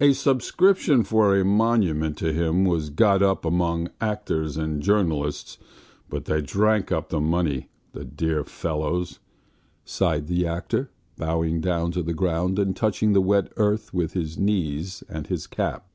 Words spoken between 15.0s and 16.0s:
and his cap.